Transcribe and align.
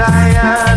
Diane. 0.00 0.69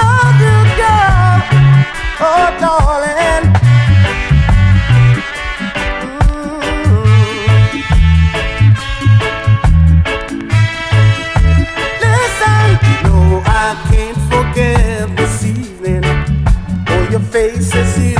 know 0.00 0.22
good 0.40 0.68
girl. 0.80 1.34
Oh, 2.22 2.46
darling. 2.60 3.44
Mm. 6.02 6.60
you 12.88 13.42
I 13.44 13.68
can't 13.90 14.20
forget 14.32 15.16
this 15.16 15.44
evening. 15.44 16.04
Oh, 16.88 17.08
your 17.10 17.20
face. 17.20 18.19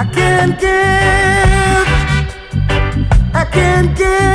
I 0.00 0.04
can 0.04 0.50
give. 0.58 1.86
I 3.34 3.44
can't 3.52 3.94
give. 3.98 4.29